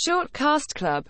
Short 0.00 0.32
Cast 0.32 0.76
Club. 0.76 1.06